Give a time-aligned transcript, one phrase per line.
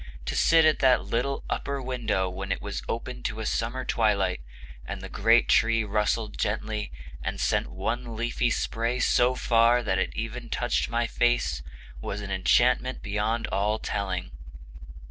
[0.25, 4.41] To sit at that little upper window when it was open to a summer twilight,
[4.83, 6.91] and the great tree rustled gently,
[7.23, 11.61] and sent one leafy spray so far that it even touched my face,
[12.01, 14.31] was an enchantment beyond all telling.